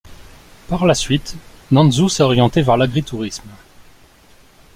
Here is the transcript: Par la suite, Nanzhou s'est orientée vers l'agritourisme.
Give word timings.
Par 0.67 0.87
la 0.87 0.95
suite, 0.95 1.35
Nanzhou 1.71 2.09
s'est 2.09 2.23
orientée 2.23 2.63
vers 2.63 2.75
l'agritourisme. 2.75 3.51